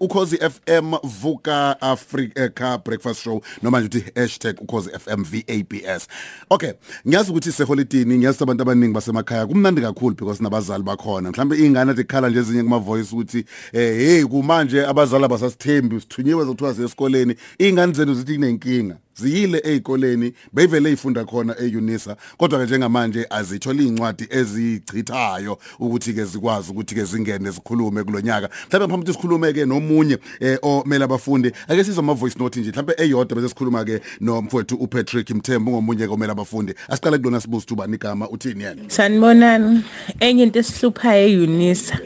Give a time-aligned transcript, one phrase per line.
[0.00, 6.08] ukhozi FM vuka Africa breakfast show noma nje uthi ukhozi FM VABS
[6.50, 6.72] okay
[7.08, 11.30] ngiyazi ukuthi seholidini ngiyazi abantu abaningi basemakhaya kumnandi kakhulu because nabazali bakhona.
[11.30, 16.44] Mhlambe ingane athi khala nje ezinye kuma voice ukuthi eh hey kumanje abazali abasasithembi sithunyiwe
[16.44, 23.26] zokuthiwa esikoleni ingane zenu zithi kunenkinga ziyile ezikoleni beyivele ifunda khona eUnisa kodwa ke njengamanje
[23.30, 29.64] azithola incwadi ezichithayo ukuthi ke zikwazi ukuthi ke zingene zikhulume kulonyaka mhlawumbe mphambili sikhulume ke
[29.64, 34.00] nomunye eh omela abafundi ake sizwe ama voice note nje mhlawumbe eyodwa bese sikhuluma ke
[34.20, 36.74] nomfowethu uPatrick Mthembu ngomunye komela abafundi.
[36.88, 38.82] Asiqale kulona sibuza ubani igama uthini yena?
[38.88, 39.84] Sanibonani.
[40.20, 41.98] Enye into esihlupha eUnisa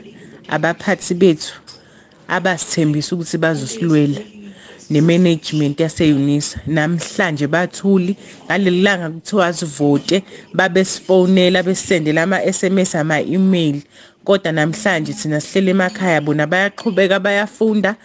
[0.49, 1.55] abaphathi bethu
[2.29, 4.40] abasithembisa ukuthi bazosilwela.
[4.91, 6.61] Nemanagement yaseUnisa.
[6.67, 10.23] Namhlanje bathuli ngalelilanga kuthiwa sivote
[10.55, 13.81] babe sifonela besendela ama SMS ama email
[14.25, 17.97] kodwa namhlanje thina sihlele emakhaya bona bayaqhubeka bayafunda.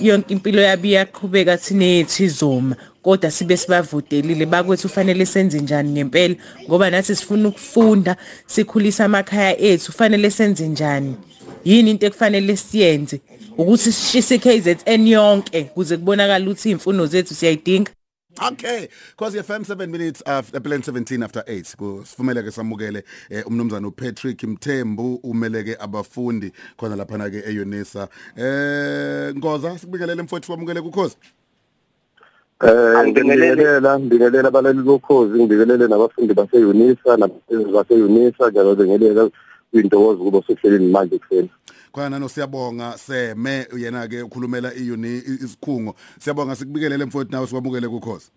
[0.00, 2.76] Yonke impilo yabo iyaqhubeka thina yethu izoma.
[3.02, 6.34] Kodwa sibe sibavotelile bakwethu ufanele senze njani ngempela?
[6.68, 11.16] Ngoba nathi sifuna ukufunda sikhulisa amakhaya ethu ufanele senze njani?
[11.64, 13.20] Yini into ekufanele siyenze?
[13.58, 17.90] Ukuthi sishise KZN yonke kuze kubonakala ukuthi imfuno zethu siyayidinga
[18.40, 23.88] Okay, cause FM 7 minutes after plan 17 after 8 kusifumele ke samukele eh, umnumzana
[23.88, 28.08] uPatrick Mthembu umeleke abafundi khona lapha na ke eUnisa.
[28.36, 31.16] Eh Ngoza sikubingelele mfowethu wamukele kukhozi.
[32.62, 39.30] Eh ngibingelela ngibingelela abalali bokhozi ngibingelele nabafundi baseUnisa nabafundi baseUnisa njalo ngibingelela
[39.70, 41.50] kwintokozo kuba sohleleni manje kuseni.
[41.92, 48.30] Khona no siyabonga seme yena ke ukhulumela iuni isikhungo siyabonga sikubikelele mfowethu nawe sikwamukele kukhozi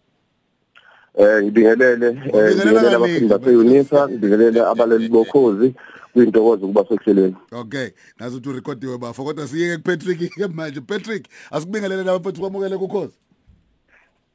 [1.18, 5.74] eh ngibingelele ngibingelele abafundi baseUnisa ngibingelele abaleli bokhozi
[6.14, 7.90] kwintokozo kuba sohleleni okay
[8.20, 10.82] nazo uthi recordiwe bafo kodwa siyeke kuPatrick ke manje.
[10.82, 13.14] Patrick asikubingelele nawe mfowethu kwamukele kukhozi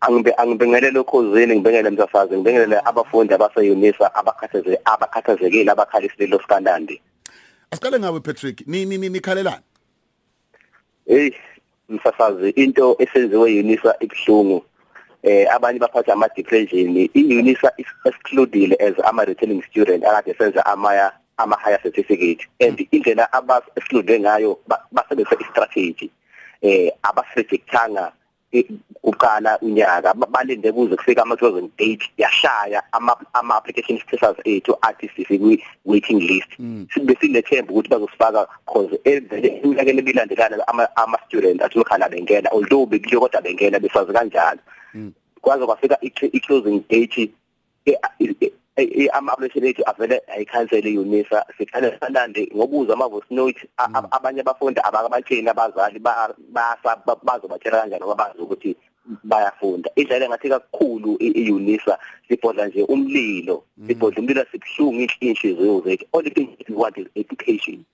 [0.01, 7.03] angibe angibingelele ukhozini ngibingelele msafazi ngibingelele abafundi abaseyunisa abakhathazekile abakhathazekile abakhalisile lo skandandi
[7.73, 8.67] Asiqale ngawe Patrick.
[8.67, 9.63] Nini nikhalelana
[11.07, 11.31] Hey
[11.89, 14.65] msafazi into esenziwe Unisa ibhlungu
[15.23, 21.13] eh abanye baphatha ama depression iUnisa is excluded as ama returning student akade senza amaya
[21.37, 22.47] ama higher certificate.
[22.61, 24.59] And indlela aba exclude ngayo
[24.93, 26.11] basebenzisa istrategy.
[26.63, 28.13] Eh abasrejectanga
[29.03, 35.65] uqala unyaka balinde kuze kufika ama 2008 yashaya ama ama application status ethu athi sifike
[35.85, 36.51] waiting list
[36.95, 43.21] sibe sinethemba ukuthi bazosifaka cause eminyakeni ebilandelana ama ama student athi lokhala bengena although bekuyo
[43.21, 44.61] kodwa bengena besazi kanjalo
[45.41, 45.99] kwaze kwafika
[46.33, 47.31] i closing date
[49.13, 53.69] ama application ethu avele ayikhansele eUnisa sikhane sanande ngobuza ama voice note
[54.11, 55.99] abanye abafundi abakabatsheni abazali
[57.25, 58.77] bazobatshela kanjani ngoba bazi ukuthi
[59.25, 59.91] bayafunda.
[59.97, 61.99] Indlela engathi kakhulu eUnisa
[62.29, 63.65] sibhodla nje umlilo.
[63.87, 66.07] Sibhodla umlilo sibhlungu inhliziyo zethu.
[66.13, 67.85] Only thing we want is education.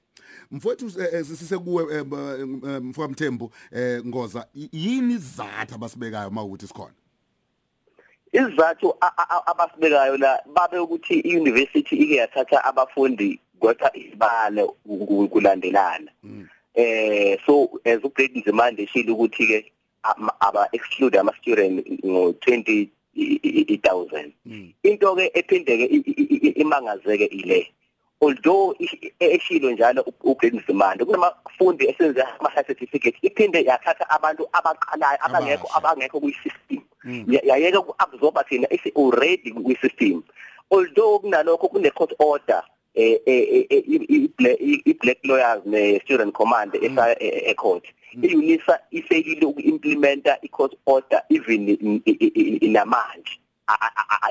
[0.51, 0.91] Mfowethu
[1.25, 2.05] sisekuwe
[2.83, 3.51] mfowethu Mthembu
[4.07, 6.95] ngoza yini izathu abasibekayo mawukuthi sikhona?
[8.37, 8.95] Izathu
[9.47, 14.63] abasibekayo la babe ukuthi iuniversity ike yathatha abafundi kodwa isibale
[15.33, 16.11] kulandelana.
[16.75, 19.73] Eh so as ugrade Nzimande eshilo ukuthi ke
[20.41, 24.31] aba exclude ama student ngo 20 1000
[24.83, 25.87] into ke ephindeke
[26.61, 27.73] imangazeke ile.
[28.21, 28.75] Although
[29.21, 36.37] eshilo njalo ugrade Nzimande kunamafundi esenze ama certificate iphinde yathatha abantu abaqalayo abangekho abangekho kuyi
[36.43, 36.81] system
[37.31, 40.22] yayeka ukuabsorba thina is already kwi system
[40.71, 42.62] although kunalokho kune court order
[42.94, 43.21] eh
[44.87, 47.84] i black lawyers ne student command esa e court
[48.22, 52.00] iUnisa isekile ukuimplementa i court order even
[52.60, 53.41] inamanje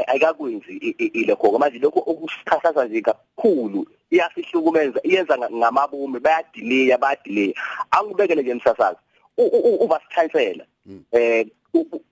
[0.08, 0.74] ayikakwenzi
[1.20, 7.54] ilekho ngoba manje lokho okusikhathaza nje kakhulu iyasihlukumeza iyenza ngamabomi bayadelay bayadelay
[7.92, 9.00] angibekele nje emsasazi
[9.38, 10.66] uba sithansela
[11.12, 11.46] eh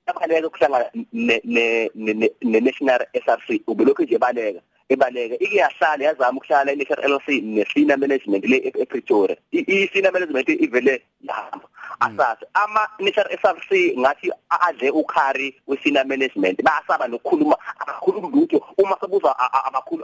[0.06, 7.41] abaleka kuhlangana ne national SRC ubelokhu nje baleka ebaleka ike yahlala yazama ukuhlala i-National LLC
[7.44, 9.38] ne-senior management le ePretoria.
[9.51, 11.68] I-senior management ivele yahamba.
[12.00, 18.62] Asasa ama National SRC ngathi adle ukhari we-senior management bayasaba nokukhuluma abakhuluma lutho.
[18.77, 19.35] Uma sebuza
[19.65, 20.03] abakhulu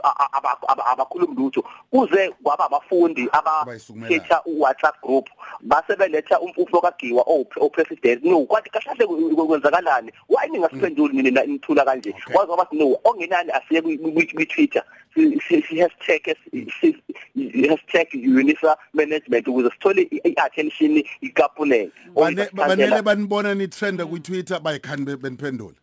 [0.86, 5.28] abakhuluma lutho kuze kwaba abafundi abakhetha uWhatsApp group
[5.60, 7.24] base beletha umfufo kaGiwa
[7.60, 10.12] opresident no kwathi kahlahle kwenzakalani?
[10.28, 12.14] Why ningasiphenduli nina nithula kanje?
[12.32, 14.69] Kwazi bathi no ongenani asiye kwi-Twitter
[15.14, 22.48] si si- si hashtag si- si- hashtag unisa management ukuze sithole i- i-attention ikapuleke Bane
[22.52, 25.74] banele banibona ni trend ku Twitter bayikhani be- beniphendula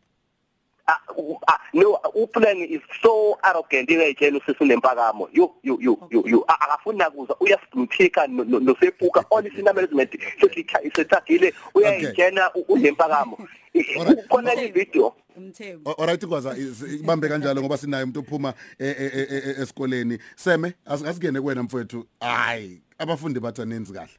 [0.89, 6.45] Ah, u- ah, no uplan is so arrogant ingayitshela usesunempakamo yo yo yo yo yo
[6.48, 13.38] A- akafuni nakuza uyasiblithika nosepuka all sina management sesithagile uyayitshena u- unempakamo
[13.74, 14.28] I- Alright.
[14.30, 15.13] khona le video.
[15.38, 15.89] Umthembu.
[15.98, 16.56] Alright kwaza
[17.00, 20.19] ibambe kanjalo ngoba sinaye umuntu ophuma e- e- e- esikoleni.
[20.36, 24.12] Seme as- asikene kuwena mfowethu hayi abafundi bathi aninzi kahle.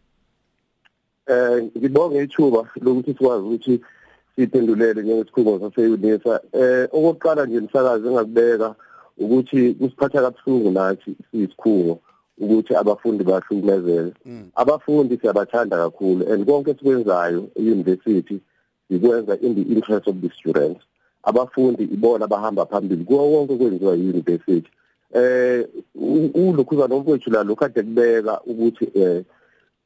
[1.27, 3.81] Eh ngibonge ithuba lokuthi sikwazi ukuthi
[4.37, 8.75] siphendulele njengesikhungo saseyunisa eh okokuqala nje umsakazi engakubeka
[9.19, 12.01] ukuthi kusiphatha kabuhlungu nathi siyisikhungo
[12.41, 14.15] ukuthi abafundi bahlukumezeke.
[14.55, 18.41] Abafundi siyabathanda kakhulu and konke esikwenzayo e-university
[18.91, 20.81] sikwenza in the interest of the students.
[21.23, 23.05] Abafundi ibona abahamba phambili.
[23.05, 24.69] Kuwo wonke kwenziwa yi-university
[25.15, 29.25] eh u- ulokhuzana omfowethu la lokhu kade kubeka ukuthi eh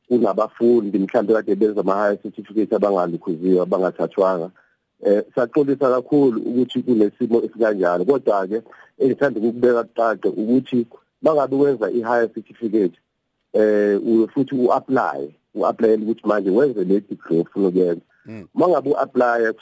[0.09, 4.51] kunabafundi mhlawumbe kade benza ama-higher certificate abangalikhuziwe abangathathwanga.
[5.07, 8.05] Eh saxolisa kakhulu ukuthi kunesimo esikanjalo.
[8.05, 8.63] Kodwa-ke
[8.99, 10.87] engithanda ukubeka kuqaqe ukuthi
[11.23, 12.95] mangabe wenza i-higher certificate
[13.53, 18.01] eh uye futhi u-apply u-applyele ukuthi manje wenze le degree ofuna ukuyenza.
[18.55, 19.53] Mangabe u-apply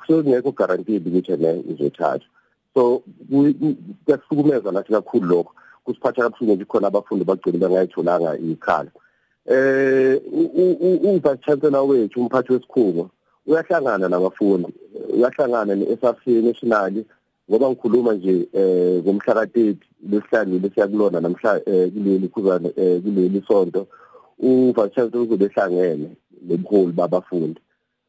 [0.00, 2.26] kusengekho guaranteed ukuthi ene uzothathwa
[2.74, 5.52] so ku- ku- kuyasihlukumeza nathi kakhulu lokho.
[5.84, 8.90] Kusiphatha kabuhlungu ukuthi khona abafundi bagcine bangayitholanga ikhala.
[9.46, 13.10] Eh uvice chancellor wethu umphathi wesikhungo
[13.46, 14.72] uyahlangana nabafundi.
[15.14, 17.04] Uyahlangana ne-SRC national
[17.50, 19.76] ngoba ngikhuluma nje eh ngomhla ka-30
[20.10, 23.86] lesihlanu lesiyakulona namhla eh, kuleli khuzana eh, kuleli sonto
[24.38, 26.10] uvice chancellor uzobe ehlangene.
[26.48, 27.60] Nebuholi babafundi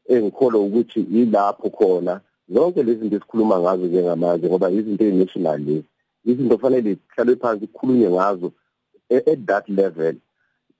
[0.08, 2.20] engikholwa ukuthi yilapho khona.
[2.48, 5.84] Zonke lezi zinto esikhuluma ngazo njengamanje ngoba izinto eyi-national lezi
[6.24, 8.52] izinto fanele zihlalwe phansi kukhulunywe ngazo
[9.08, 10.14] e- at that level.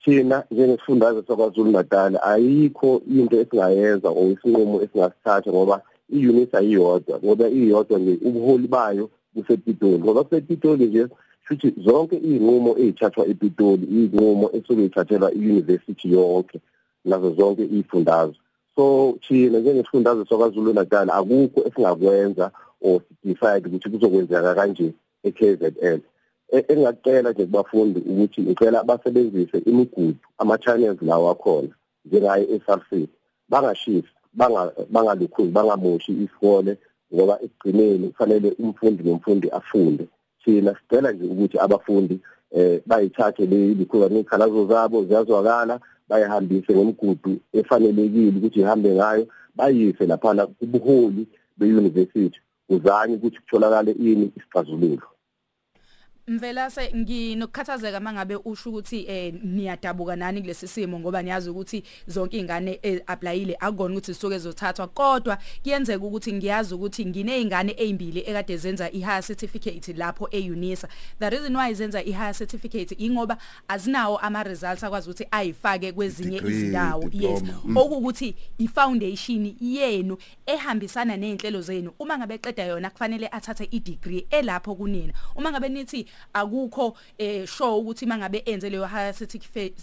[0.05, 7.99] Thina njengesifundazwe sakwazulu natal ayikho into esingayenza or isinqumo esingasithatha ngoba i-unit ayiyodwa ngoba iyodwa
[7.99, 9.99] nje ubuholi bayo busepitoli.
[9.99, 11.07] Ngoba kusepitoli nje
[11.45, 16.61] futhi zonke iy'nqumo ey'thathwa epitoli iy'nqumo esuke y'thathelwa i-university yonke.
[17.05, 18.37] Nazo zonke iy'fundazwe.
[18.77, 24.93] So thina njengesifundazwe sakwazulu natal akukho esingakwenza or decide ukuthi kuzokwenzeka kanje
[25.23, 26.01] e-KZN
[26.53, 31.69] E- engingacela nje kubafundi ukuthi ngicela basebenzise imigudu ama-channels lawo akhona
[32.05, 33.09] njengaye e-SRC
[33.49, 36.79] bangashisi banga bangalukhuzi bangamoshi isikole
[37.15, 40.05] ngoba ekugcineni kufanele umfundi nomfundi afunde.
[40.45, 48.39] Thina sicela nje ukuthi abafundi eh bayithathe le likhuza nezikhalazo zabo ziyazwakala bayihambise ngomgudu efanelekile
[48.39, 51.27] ukuthi ihambe ngayo bayise laphana kubuholi
[51.59, 52.41] be-university.
[52.69, 55.07] Kuzanye ukuthi kutholakale ini isixazululo.
[56.29, 62.37] Mvela se nginokukhathazeka mangabe usho ukuthi eh niyadabuka nani kulesi simo ngoba niyazi ukuthi zonke
[62.37, 64.87] izingane applyile akukona ukuthi zisuke zothathwa.
[64.89, 70.89] Kodwa kuyenzeka ukuthi ngiyazi ukuthi nginezingane ezimbili ekade zenza i-higher certificate lapho eUnisa.
[71.19, 73.37] The reason why zenza i-higher certificate ingoba
[73.69, 77.03] azinawo ama results akwazi ukuthi ayifake kwezinye Degree, izindawo.
[77.13, 77.43] Yes.
[77.43, 77.77] diploma, mm.
[77.77, 80.17] okukuthi i-foundation yenu
[80.47, 81.93] ehambisana nezinhlelo zenu.
[81.99, 85.13] Uma ngabe qeda yona kufanele athathe i-degree elapho kunina.
[85.37, 89.15] Uma ngabe nithi akukho eh sure ukuthi mangabe enze leyo higher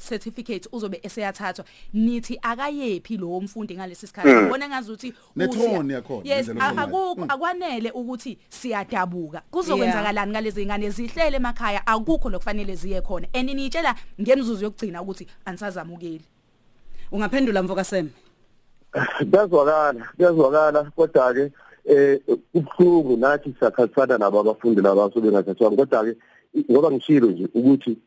[0.10, 1.66] certificate uzobe eseyathathwa.
[1.94, 4.30] Nithi akayephi lo mfundi ngalesi sikhathi.
[4.30, 9.41] Ngibona ngazuthi Netone yakhona, yes akukho akwanele ukuthi siyadabuka.
[9.51, 13.27] Kuzokwenzakalani ngalezi ngane zihlele emakhaya akukho lokufanele ziye khona.
[13.34, 16.22] And niyitshela ngemzuzu yokugcina ukuthi anisazamukeli.
[17.12, 18.10] Ungaphendula mfoka Sem
[18.91, 20.91] kuyazwakala kuyazwakala.
[20.96, 21.51] Kodwa-ke
[21.85, 22.19] eh
[22.53, 26.15] kubuhlungu nathi siyakhathana nabo abafundi laba asuke bengathathwanga kodwa-ke
[26.55, 27.97] i- ngoba ngishilo nje ukuthi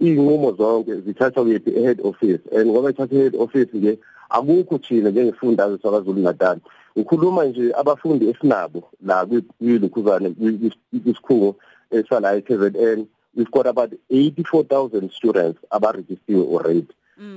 [0.00, 2.40] iy'nqumo zonke zithathwa kephi e-head office.
[2.52, 3.98] And ngoba ithathwa e-head office nje
[4.30, 6.58] akukho thina njengesifundazwe sakwazulu natal
[6.98, 9.26] ngikhuluma nje abafundi esinabo la
[9.58, 11.56] kwilukhuzane kwisikhungo
[11.90, 16.86] esala e-KZN we've got about 84000 students abarejistiwe already.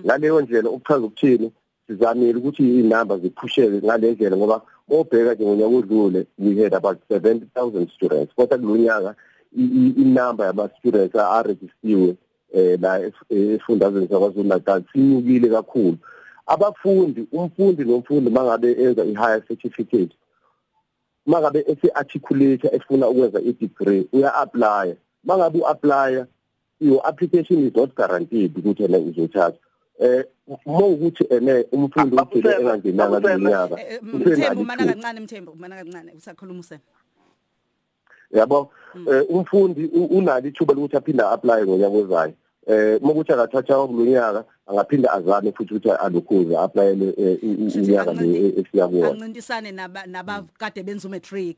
[0.05, 1.51] Ngaleyo ndlela ukuchaza ukuthini
[1.87, 7.87] sizamile ukuthi iy'namba ziphusheke ngale ndlela ngoba mawubheka nje ngonyaka odlule we had about 70000
[7.95, 9.15] students kodwa kulo nyaka
[9.57, 12.15] i- i- inamba yama-students arejistiwe
[12.53, 15.97] um la ef- esifundazweni sakwazulu natal sinyukile kakhulu.
[16.47, 20.15] Abafundi umfundi nomfundi mangabe enza i-higher certificate
[21.25, 26.27] mangabe ese-articulate efuna ukwenza i-degree uya-aplya mangabe u-aplya
[26.79, 29.57] your application is not guaranteed ukuthi ena uzothatha.
[29.99, 30.23] Eh
[30.65, 33.67] uma ukuthi ene umfundi Ah, ugcine Babusema, engangenanga Babusema.
[33.67, 36.79] kulonyaka Eh, Mthembu mana kancane Mthembu mana kancane usakhuluma usem
[38.31, 38.71] yabo
[39.11, 42.33] eh, umfundi u- unalo ithuba lokuthi aphinde apply ngonyaka ozayo.
[42.67, 48.11] Eh mokuthi akathatha kulonyaka angaphinda azame futhi ukuthi alukhuze applyele eh, u- u- Shuthi unyaka
[48.11, 49.09] ancinti- le esiya kuwona.
[49.11, 51.57] ancintisane naba nabakade benza umatric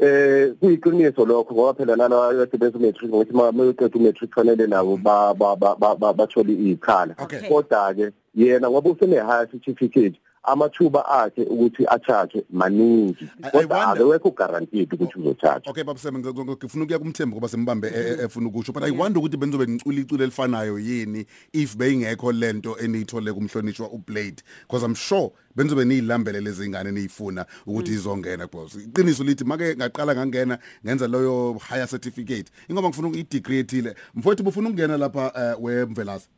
[0.00, 5.34] eh kuyiqiniso lokho ngoba phela nalabo abasebenza umatric ngokuthi uma uqeda umatric fanele nabo ba
[5.34, 7.14] ba- ba- ba- ba- bathole ikhala
[7.48, 13.24] kodwa ke yena ngoba usene high certificate amathuba akhe ukuthi athathwe maningi.
[13.24, 17.88] I- I kodwa wonder- akekho guaranteed ukuthi uzothathwa Okay babuseme ngifuna ukuya kumthembu ngoba simbambe
[17.88, 22.32] e- e- efuna ukusho but i wonder ukuthi benizobe ngicula icule elifanayo yini if beyingekho
[22.32, 28.74] lento eniyithole kumhlonishwa uBlade because i'm sure benizobe niyilambele lezi ngane niyifuna ukuthi izongena boss
[28.74, 34.42] iqiniso lithi make ngaqala ngangena ngenza loyo higher certificate ingoba ngifuna i degree ethile mfowethu
[34.42, 36.28] bufuna ukungena lapha eh, wemvelasa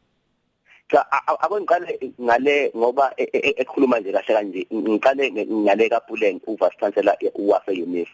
[0.92, 5.46] cha a- a- abo ngiqale ngale ngoba e- e- ekhuluma nje kahle kanje ngiqale nge-
[5.50, 8.08] ngale kaPulen uvice chancellor wase UNIF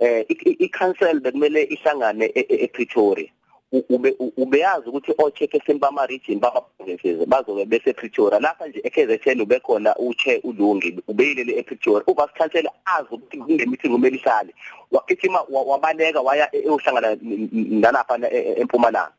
[0.00, 3.30] eh i- i- i-council bekumele ihlangane e- e- ePretoria.
[3.72, 8.80] U- ube u- ubeyazi ukuthi ochairperson bama region bama provinces bazobe bese Pretoria lapha nje
[8.84, 12.02] eKZN ube khona uche ulungi ubeyilele ePretoria.
[12.06, 14.54] Uvice chancellor azi ukuthi kule meeting kumele ihlale.
[14.90, 19.12] Wagijima wa- wabaleka waya e- eyohlangana n- n- nalapha e- e- empumalanga.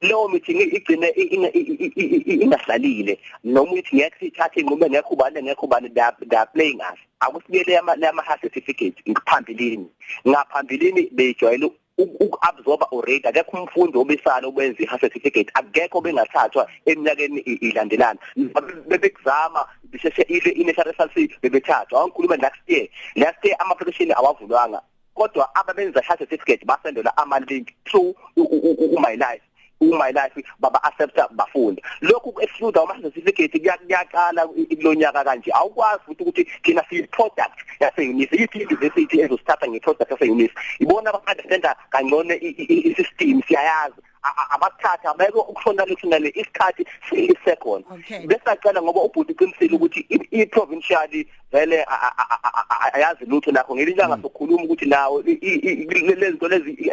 [0.00, 5.14] Leyo meeting igcine i- i- i- i- i- ingahlalile noma uthi ngeke sithathe inqubo ngekho
[5.14, 9.86] ubani ngekho ubani they are- they are playing us akusibiyele yama lama high certificate ngaphambilini
[10.28, 18.18] ngaphambilini bejwayele ukuabsorba already akekho umfundi obesala okwenza i certificate akekho bengathathwa eminyakeni i- ilandelana
[18.88, 24.80] bebekuzama bisheshe ile initial SLC bebethathwa awungikhuluma next year last year ama application awavulwanga
[25.14, 28.94] kodwa ababenza i certificate basendela ama link through u- u-
[29.80, 35.24] u- u- my life uma life baba accepta bafunda lokhu exclude ama certificate kuyaqala kulonyaka
[35.24, 40.30] kanje awukwazi futhi ukuthi thina siyi product yase unisi yithi university ezosithatha nge product yase
[40.30, 47.84] unisi ibona abaqanda kangcono i system siyayazi A- a- abathatha abeke ukushona lekushonale isikhathi siyisekhona
[47.90, 48.26] Okay.
[48.26, 52.94] bese aqala ngoba ubhuti qinisile ukuthi i- i provincially vele a- a- a- a- a-
[52.94, 56.92] ayazi lutho nakho ngelinyanga sokhuluma ukuthi nawo i- i- i- lezinto lezi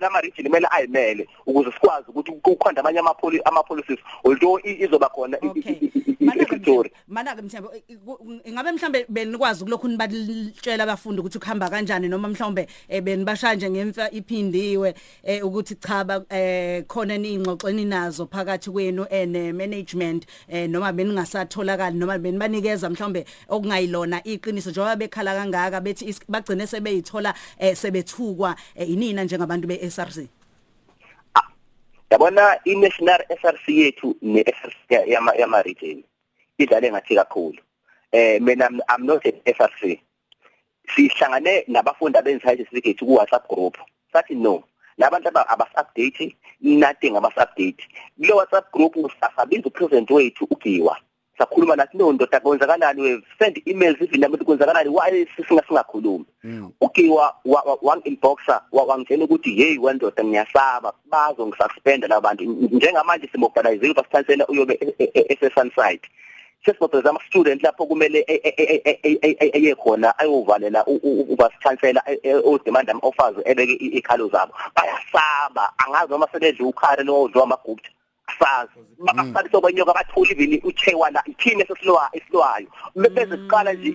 [0.00, 4.82] lama region kumele ayimele ukuze sikwazi ukuthi kukhonda amanye ama poli ama policies although i-
[4.84, 6.90] izoba khona i- i- okay i- i- i- manake ePretoria.
[6.92, 12.28] Mthembu- manake mthembu i- ku- ingabe mhlambe benikwazi kulokhu nibatshela abafundi ukuthi ukuhamba kanjani noma
[12.28, 18.70] mhlawumbe eh, benibasha nje ngemfa iphindiwe eh, ukuthi cha ba- eh khona ningxoxweni nazo phakathi
[18.70, 26.04] kwenu ene management eh noma beningasatholakali noma benibanikeza mhlawumbe okungayilona iqiniso njengoba bekhala kangaka bethi
[26.04, 30.28] is- bagcine sebeyithola eh, sebethukwa eh, inina njengabantu be-SRC
[32.10, 36.04] yabona i-national SRC yethu ne-SRC yama yama region
[36.58, 37.58] idlale ngathi kakhulu.
[38.12, 40.00] Eh mina I'm- not an SRC
[40.96, 43.76] sihlangane nabafundi abenza certificate ku WhatsApp group.
[44.12, 44.64] Sathi no
[44.98, 47.82] labantu aba abas-update nothing abas-update
[48.16, 50.96] kule WhatsApp group sasabiza upresident wethu ugiwa.
[51.38, 56.24] Sakhuluma nathi no ndoda kwenzakalani we send emails even ukuthi kwenzakalani why singa singakhulumi
[56.80, 64.46] ugiwa wa- wa- wangi-inboxa wa- wangitshela ukuthi hey wendoda ngiyasaba bazongisuspenda labantu njengamanje simobilizile ubasithansela
[64.46, 66.00] uyobe e- e- e- ese-sunside
[66.64, 72.02] sesimobilize ama-student lapho kumele e- e- e- e- e- e- e- eye khona ayovalela ubasithansela
[72.44, 77.90] odemand ama-offers ebeke i- ikhalo zabo bayasaba angazi noma sebedle ukhari lodlo amagupta
[78.28, 82.66] asazi basabi sobanyoka batholi even uchewa la ithini esesilwa esilwayo.
[82.96, 83.88] Bese siqala nje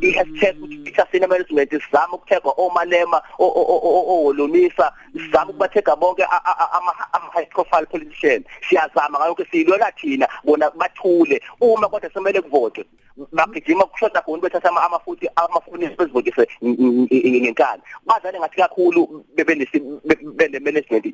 [0.00, 8.44] i-hashtag ukuthi teacher senior management sizama ukuthega omalema owolomisa sizama ukubathega bonke ama-high profile politician
[8.68, 11.40] siyazama ngayo ke siyilwela thina bona bathule.
[11.60, 12.84] Uma kodwa semele kuvotwe
[13.32, 17.82] bagijima kushoda khona bethatha ama- amafuthi amafuni bezivokise ngenkani.
[18.06, 21.06] Badlale ngathi kakhulu bene management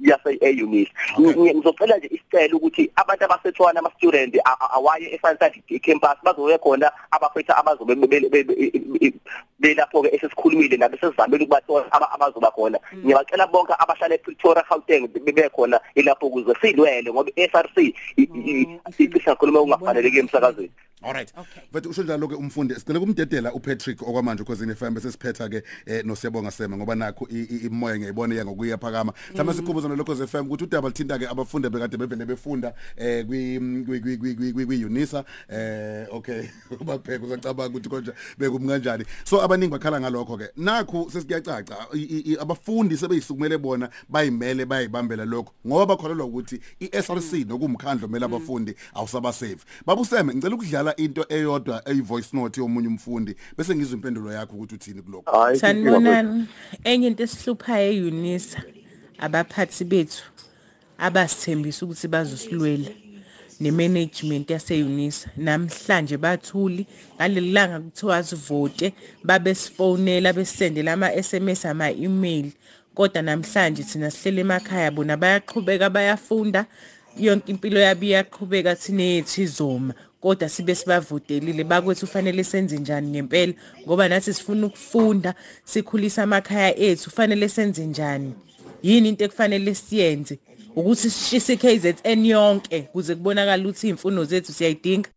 [0.00, 0.88] yase e-unit
[1.20, 6.90] ngizocela nje isicelo ukuthi abantu abasethwana ama student a- a- awaye e-Sunside campus bazobe khona
[7.10, 9.12] abafetha abazobe be- be- be-
[9.58, 12.78] belapho ke esesikhulumile nabe sesizamile ukubathola aba- abazoba khona.
[12.94, 17.94] Ngiyabacela bonke abahlala ePretoria Gauteng bebe khona ilapho ukuze silwele ngoba i-SRC
[18.98, 20.70] icisha khuluma okungafaneleki emsakazweni.
[21.06, 21.32] Alright.
[21.70, 26.04] Mfethu usho njalo ke umfundi sicela kumdedela uPatrick okwamanje because FM bese siphetha ke eh,
[26.04, 29.12] nosiyabonga sema ngoba nakho imoya ngiyibona iya ngokuya phakama.
[29.34, 34.84] Hlama sikhubuza nalokho ze FM ukuthi udaba lithinta ke abafundi bekade bevele befunda eh kwi
[34.86, 36.48] Unisa eh okay
[36.86, 39.04] bapheka uzacabanga ukuthi konje bekum kanjani.
[39.24, 40.48] So abaningi bakhala ngalokho ke.
[40.56, 41.76] Nakho sesiyacaca
[42.40, 49.64] abafundi sebeyisukumele bona bayimele bayibambela lokho ngoba bakholelwa ukuthi iSRC nokumkhandlo mele abafundi awusaba safe.
[49.86, 54.74] Babuseme ngicela ukudlala into eyodwa eyi voice note yomunye umfundi bese ngizwe impendulo yakho ukuthi
[54.74, 56.46] uthini kuloko hayi sanibonani
[56.84, 58.62] enye into esihluphayo eUnisa
[59.18, 60.24] abaphathi bethu
[60.98, 62.90] abasithembisa ukuthi bazosilwela
[63.60, 65.30] nemanagement yaseUnisa.
[65.36, 66.86] Namhlanje bathuli
[67.16, 68.92] ngalelanga kuthiwa sivote
[69.24, 72.50] babe sifonela besendela ama SMS ama email
[72.94, 76.66] kodwa namhlanje thina sihlele emakhaya bona bayaqhubeka bayafunda
[77.18, 79.94] yonke impilo yabo iyaqhubeka thina yethu izoma.
[80.26, 83.52] Kodwa sibe sibavotelile bakwethu kufanele senze njani ngempela?
[83.86, 88.34] Ngoba nathi sifuna ukufunda sikhulisa amakhaya ethu kufanele senze njani?
[88.82, 90.38] Yini into ekufanele siyenze?
[90.76, 95.10] Ukuthi sishise iKZN yonke kuze kubonakala ukuthi imfuno zethu siyayidinga?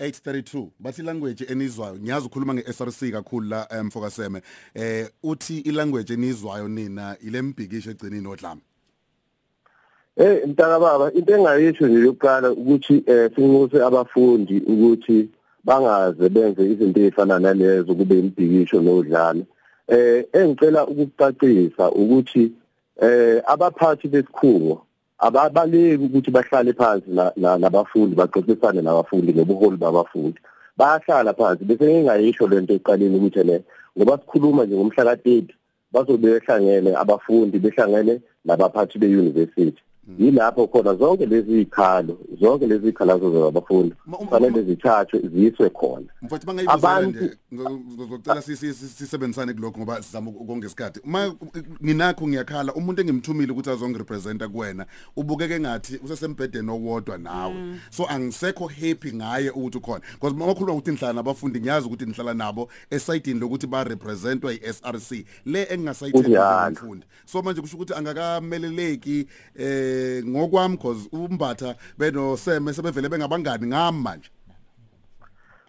[0.00, 4.42] 832 bathi language enizwayo ngiyazi ukhuluma ngeSRC kakhulu la emfokaseme
[4.74, 8.60] eh uthi ilanguage enizwayo nina ile mbhikisho egcinini odlama
[10.16, 15.28] Eh mntaka baba into engayisho nje yokuqala ukuthi eh sinxuse abafundi ukuthi
[15.64, 19.44] bangaze benze izinto ezifana nalezo kube imbhikisho nodlame.
[19.88, 22.52] Eh engicela ukucacisa ukuthi
[23.00, 24.84] eh abaphathi besikhungo
[25.18, 30.38] ababaleki ukuthi bahlale phansi nabafundi baxoxisane nabafundi ngobuholi babafundi
[30.76, 33.64] bayahlala phansi bese ngingayisho lento eqaleni ukuthi ne
[33.96, 35.48] ngoba sikhuluma nje ngomhla ka30
[35.92, 39.82] bazobe behlangene abafundi behlangene nabaphathi beuniversity
[40.18, 46.06] yilapho khona zonke lezi ikhalo zonke lezi ikhalazo zabafundi kufanele zithathwe ziyiswe khona.
[46.22, 51.00] Mfowethu bangayibuza nje ngizocela sisebenzisane kuloko ngoba sizama ukonga isikhathi.
[51.04, 51.34] Uma
[51.84, 57.54] nginakho ngiyakhala umuntu engimthumile ukuthi azongirepresenta kuwena ubukeke ngathi usesembhedeni owodwa nawe.
[57.90, 60.02] So angisekho happy ngaye ukuthi ukhona.
[60.12, 65.26] Because uma ukhuluma ukuthi nihlala nabafundi ngiyazi ukuthi nihlala nabo esayidini lokuthi ba representwa yiSRC
[65.46, 69.26] le engingasayithembi umfundi so manje kusho ukuthi angakameleleki
[69.58, 69.91] eh
[70.24, 74.30] ngokwami cause umbatha benoseme sebevele bengabangani ngami manje.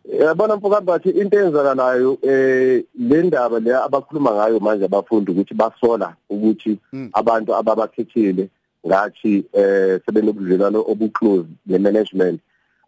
[0.04, 6.78] Yabona mfokambathi into eyenzakalayo eh le ndaba le abakhuluma ngayo manje abafundi ukuthi basola ukuthi
[7.14, 8.50] abantu ababakhethile
[8.88, 12.40] ngathi eh sebenobudlelwano obuclose nemanagement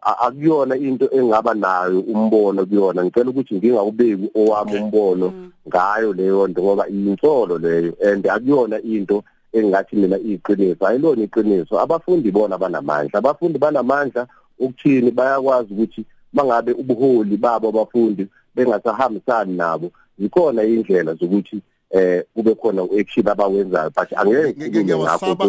[0.02, 3.04] akuyona into engaba nayo umbono kuyona.
[3.04, 5.32] Ngicela ukuthi ngingakubeki owami umbono
[5.68, 9.24] ngayo leyo nto ngoba iyinsolo leyo and akuyona into
[9.58, 11.80] engathi mina iqiniso ayilona iqiniso.
[11.80, 14.26] Abafundi bona banamandla abafundi banamandla
[14.58, 15.10] ukuthini?
[15.10, 19.90] Bayakwazi ukuthi mangabe ubuholi babo abafundi bengasahambisani nabo.
[20.18, 25.46] Zikhona indlela zokuthi eh kube khona uaction abawenzayo but angeke ngiyawasaba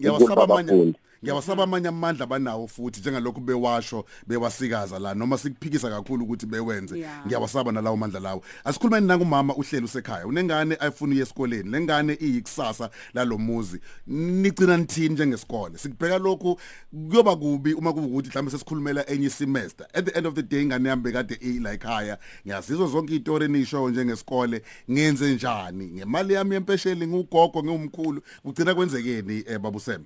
[0.00, 0.94] ngiyawasaba amanye
[1.26, 7.06] ngiyawasaba amanye amandla abanawo futhi njengalokhu bewasho bewasikaza la noma sikuphikisa kakhulu ukuthi bewenze.
[7.26, 8.42] Ngiyawasaba nalawo mandla lawo.
[8.64, 15.78] Asikhulumeni nangumama uhlelo usekhaya unengane ayifuna uye esikoleni lengane iyikusasa lalomuzi nicina nithini njengesikole?
[15.78, 16.60] Sikubheka lokhu
[17.08, 19.86] kuyoba kubi uma kuwukuthi mhlawumbe sesikhulumela enye semester.
[19.94, 23.90] At the end of the day ingane yami bekade ila ekhaya ngiyazizwa zonke izitori nisho
[23.90, 25.86] njengesikole ngenze njani?
[25.86, 30.04] Ngemali yami yempesheli ngugogo ngumkhulu kugcina kwenzekeni babuseme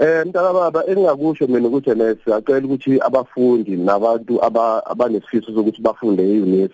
[0.00, 4.38] Eh mntaka baba engingakusho mina ukuthi ne siyacela ukuthi abafundi nabantu
[4.92, 6.70] abanesifiso sokuthi bafunde eUNIS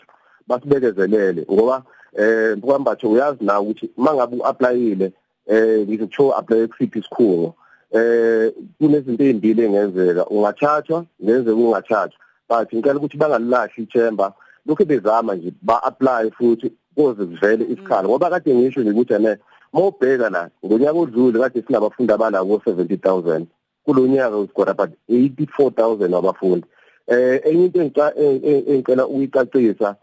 [0.46, 1.82] basibekezelele ngoba
[2.18, 5.12] eh mkwambatho uyazi na ukuthi mangabe uapplyile
[5.46, 7.54] eh ngizokusho apply kusiphi isikhungo
[7.92, 14.32] eh kunezinto ezimbili engenzeka ungathathwa ngenzeka ungathathwa but ngicela ukuthi bangalilahli ichember
[14.66, 19.38] lokho bezama nje ba-apply futhi kuze kuvele isikhala ngoba kade ngisho nje ukuthi ne
[19.74, 23.44] mawubheka la ngonyaka odlule kade sinabafundi abanako 70000
[23.84, 26.66] kulonyaka usikora but 84000 wabafundi.
[27.06, 29.96] Eh enye into engicela ukuyicacisa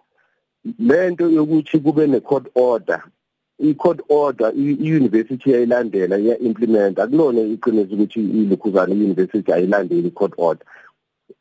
[0.80, 3.04] lento yokuthi kube ne court order.
[3.60, 10.66] I-court order i-university yayilandela iya implement akulona iqiniso ukuthi ilukhuzana i-university ayilandeli i-court order.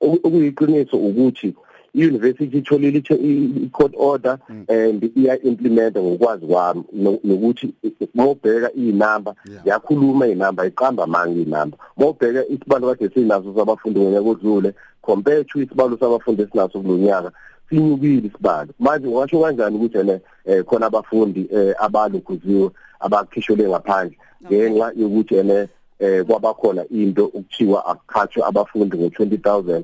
[0.00, 1.54] Okuyiqiniso ukuthi
[1.94, 6.84] i-university itholile i-court order and iya implement ngokwazi kwami
[7.24, 7.74] nokuthi
[8.14, 15.46] mawubheka inamba yakhuluma inamba iqamba manga inamba mawubheka isibalo kade sinaso sabafundi ngonyaka odlule compared
[15.48, 17.32] to isibalo sabafundi esinaso kulonyaka
[17.68, 18.68] sinyukile isibalo.
[18.78, 20.20] Manje ungasho kanjani ukuthi ene
[20.66, 21.48] khona abafundi
[21.78, 29.82] abalukhuziwe abakhishwe ngaphandle ngenxa yokuthi ene eh kwabakhona into ukuthiwa akukhathwe abafundi ngo20000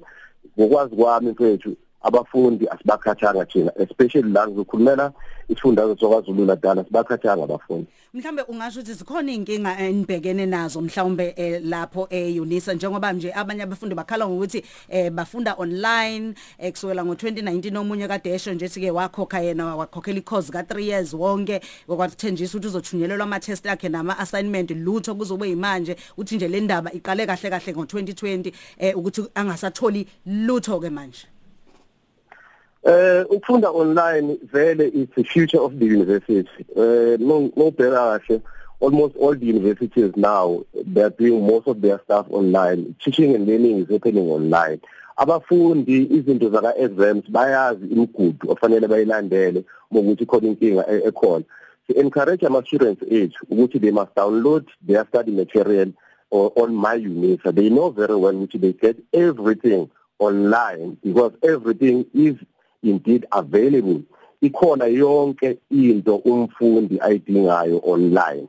[0.58, 5.12] ngokwazi kwami mfethu abafundi asibakhathanga thina especially la ngizokhulumela
[5.48, 7.86] isifundazwe soKwaZulu Natal sibakhathanga abafundi.
[8.14, 13.94] Mhlambe ungasho ukuthi zikhona inkinga enibhekene nazo mhlawumbe eh, lapho eUnisa njengoba nje abanye abafundi
[13.94, 19.76] bakhala ngokuthi eh, bafunda online eh, kusukela ngo2019 omunye kade esho nje sike wakhokha yena
[19.76, 25.50] wakhokhela icourse ka3 years wonke wakwathenjisa ukuthi uzothunyelelwa ama test akhe nama assignment lutho kuzobe
[25.50, 31.35] imanje uthi nje le ndaba iqale kahle kahle ngo2020 eh, ukuthi angasatholi lutho ke manje.
[32.86, 36.48] Eh ukufunda online vele is the future of the university.
[36.76, 38.42] Eh no no bheka kahle
[38.78, 42.94] almost all the universities now they are doing most of their stuff online.
[43.02, 44.80] Teaching and learning is happening online.
[45.18, 51.44] Abafundi izinto zaka exams bayazi imigudu ofanele bayilandele mokuthi khona inkinga e- ekhona.
[51.88, 55.92] To encourage ama students ethu ukuthi they must download their study material
[56.30, 57.52] or on my unisa.
[57.52, 62.36] They know very well which they get everything online because everything is
[62.90, 64.00] indeed available.
[64.42, 68.48] Ikhona yonke into umfundi ayidingayo online.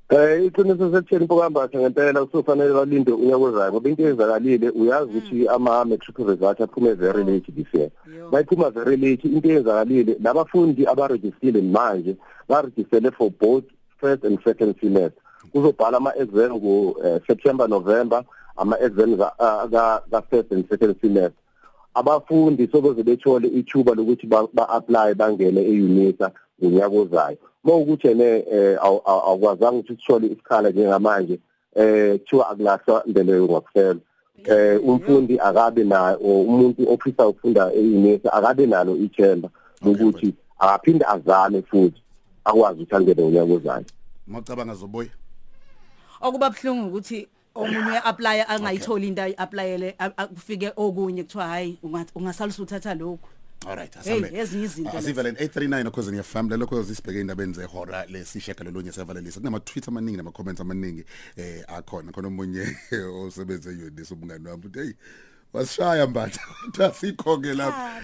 [0.10, 5.86] Eh iqiniso sekutheni pokambasa ngempela usufanele balinde unyaka ozayo ngoba into eyenzakalile uyazi ukuthi ama
[5.86, 7.89] matric results aphume very late this year.
[8.17, 8.30] Yo.
[8.30, 12.15] Bayiphuma very late into eyenzakalile labafundi abaregistrile manje
[12.49, 13.63] baregistrele for both
[13.99, 15.21] first and second semester.
[15.54, 18.23] Kuzobhala ama exam ngo eh, September November
[18.58, 19.34] ama exams ka
[19.71, 21.41] ka- ka first and second semester.
[21.93, 26.32] abafundi sokuze bethole ithuba lokuthi ba- ba-apply bangene eUnisa
[26.63, 31.39] ngonyaka ozayo mawukuthi ene eh, aw- aw- awukwazanga ukuthi sithole isikhala njengamanje
[31.76, 34.00] eh kuthiwa akulahlwa ndeleyo ngakuphela
[34.46, 39.50] eh umfundi akabe na or umuntu ofisa ukufunda eUnisa akabe nalo ithemba
[39.82, 42.02] lokuthi akaphinde azame futhi
[42.46, 43.86] akwazi ukuthi angene ngonyaka ozayo
[44.28, 45.10] macabanga zoboya?
[46.22, 49.96] Okuba buhlungu ukuthi omunye apply angayitholi into ayiapplyele
[50.34, 53.28] kufike okunye kuthiwa hayi unga- ungasalisa uthatha lokho
[53.67, 54.39] Alright, Hey, asambe.
[54.39, 54.97] ezinye izinto lezo.
[54.97, 59.39] Asivele 839 cause ngiya family lokho zisibheke indabeni zehora lesisheka lolunye sevalelisa.
[59.39, 61.06] Kunama tweets amaningi nama comments amaningi
[61.38, 62.78] eh akhona khona omunye
[63.25, 64.93] osebenze yodisa umngani wami uthi hey
[65.54, 66.41] wasishaya mbatha
[66.89, 68.01] asikho ke lapha.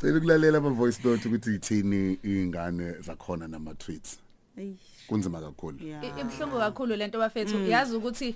[0.00, 4.18] Sicela ukulalela ama voice note ukuthi ithini ingane zakhona nama tweets.
[4.58, 4.76] Eyi,
[5.08, 5.78] Kunzima kakhulu.
[5.86, 6.04] yeah.
[6.20, 8.34] Ibhlungu kakhulu lento bafethu yazi ukuthi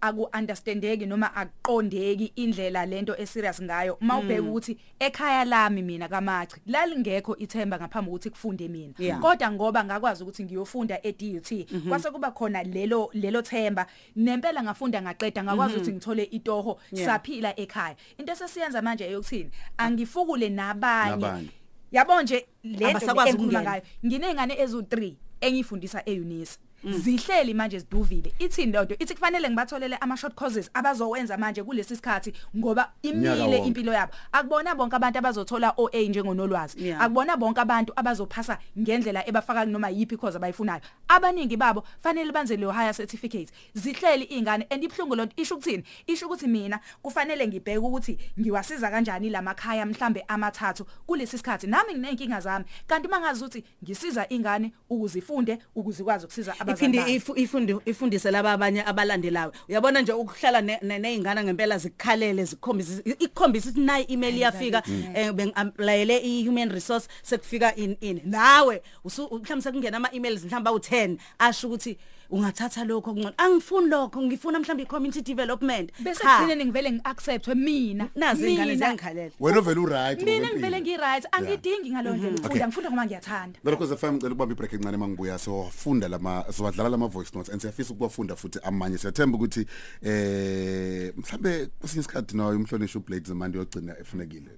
[0.00, 3.96] aku understandeki noma akuqondeki indlela lento eserious ngayo.
[4.00, 8.94] Mawubheka ukuthi ekhaya lami mina kamachi lalingekho ithemba ngaphambi ukuthi kufunde mina.
[8.98, 9.20] Yeah.
[9.20, 15.44] kodwa ngoba ngakwazi ukuthi ngiyofunda eDUT kwase kuba khona lelo lelo themba nempela ngafunda ngaqeda
[15.44, 17.06] ngakwazi ukuthi ngithole itoho Yeah.
[17.06, 17.96] saphila ekhaya.
[18.18, 19.50] Into esesiyenza manje eyokuthini?
[19.78, 21.10] Angifukule nabanye.
[21.16, 21.48] Nabanye.
[21.92, 23.62] yabo nje lento Abasakwazi engikhuluma ukungena.
[23.62, 26.58] ngayo nginezingane ezu3 engifundisa eUnisa.
[26.92, 28.32] Zihleli manje ziduvile.
[28.38, 33.56] Ithini lento ithi kufanele ngibatholele ama short courses abazowenza manje kulesi sikhathi ngoba Unyaka imile
[33.56, 33.68] wonke.
[33.68, 34.12] impilo yabo.
[34.32, 36.86] Akubona bonke abantu abazothola OA njengonolwazi.
[36.86, 37.02] Yeah.
[37.02, 40.80] akubona bonke abantu abazophasa ngendlela ebafaka noma yipi course abayifunayo.
[41.08, 45.84] Abaningi babo fanele banze le higher certificate zihleli izingane and ibhlungu lonto isho ukuthini?
[46.06, 51.66] Isho ukuthi mina kufanele ngibheke ukuthi ngiwasiza kanjani lamakhaya mhlambe amathathu kulesi sikhathi.
[51.66, 52.64] Nami nginenkinga zami.
[52.86, 58.52] Kanti mangazi ukuthi ngisiza ingane ukuzifunde ukuzikwazi ukusiza abazali iphindi abazali ifu- ifundi ifundise laba
[58.52, 59.52] abanye abalandelayo.
[59.68, 64.82] Uyabona nje ukuhlala ne- ne- nezingane ngempela zikhalele zikhombisa ikhombisa ukuthi nayi email iyafika
[65.14, 68.20] eh bengiaplayele i-human resource sekufika in in.
[68.24, 71.98] Nawe usu- mhlawumbe sekungena ama-emails mhlawumbe awu-10 asho ukuthi
[72.30, 76.38] ungathatha lokho kungcono angifuni lokho ngifuna mhlawumbe i-community development bese Cha.
[76.38, 78.76] kugcine ngivele ngiacceptwe mina nazi ingane Mina.
[78.76, 80.54] ziyangikhalela wena uvela uright mina ngokwempilo.
[80.68, 82.46] ngivele ngi-right angidingi ngaloyo ndlela Okay.
[82.46, 86.88] ukufunda ngifunda ngoba ngiyathanda Lokho ze FM ngicela ukubamba ibreak encane mangibuya sowafunda lama siwadlala
[86.90, 89.66] lama voice notes and siyafisa ukubafunda futhi amanye siyathemba ukuthi
[90.02, 94.50] eh mhlambe kwesinye isikhathi nayo umhlonishwa uBlades manje yogcina efunekile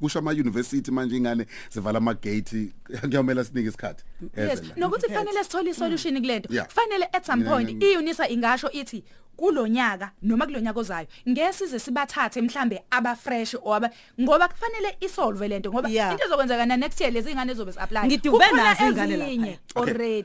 [0.00, 2.68] kusho ama university manje ingane zivala ama gate
[3.00, 4.04] kuyomela sinike isikhathi
[4.36, 4.74] yes Eze la.
[4.76, 6.68] nokuthi fanele sithole isolution kulento Yeah.
[7.04, 9.04] Fanele at some Mina point ngi- iUnisa ingasho ithi
[9.36, 13.90] kulonyaka noma kulonyaka ozayo ngesize sibathathe mhlambe aba fresh or aba
[14.20, 16.12] ngoba kufanele isolve lento ngoba Yeah.
[16.12, 19.58] into ezokwenzeka na next year lezi ingane ezobe apply Ngiduve nazo ingane lapha.
[19.76, 20.24] already Okay.